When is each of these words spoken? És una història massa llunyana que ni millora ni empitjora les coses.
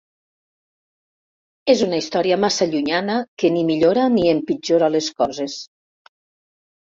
És 1.73 1.83
una 1.87 1.99
història 2.03 2.37
massa 2.45 2.67
llunyana 2.71 3.19
que 3.43 3.51
ni 3.59 3.61
millora 3.69 4.07
ni 4.15 4.25
empitjora 4.33 4.91
les 4.97 5.11
coses. 5.21 5.61